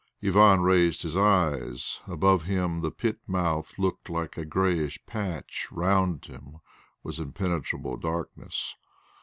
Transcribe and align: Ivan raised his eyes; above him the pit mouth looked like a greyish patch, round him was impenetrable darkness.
Ivan 0.23 0.61
raised 0.63 1.03
his 1.03 1.15
eyes; 1.15 1.99
above 2.07 2.41
him 2.41 2.81
the 2.81 2.89
pit 2.89 3.19
mouth 3.27 3.77
looked 3.77 4.09
like 4.09 4.35
a 4.35 4.45
greyish 4.45 4.97
patch, 5.05 5.67
round 5.71 6.25
him 6.25 6.57
was 7.03 7.19
impenetrable 7.19 7.97
darkness. 7.97 8.75